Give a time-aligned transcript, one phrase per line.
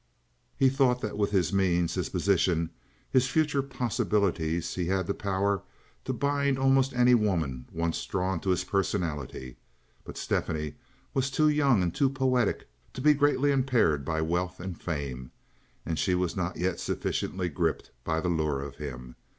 [0.57, 2.71] He thought that with his means, his position,
[3.11, 5.61] his future possibilities he had the power
[6.05, 9.57] to bind almost any woman once drawn to his personality;
[10.03, 10.73] but Stephanie
[11.13, 15.29] was too young and too poetic to be greatly impaired by wealth and fame,
[15.85, 19.15] and she was not yet sufficiently gripped by the lure of him.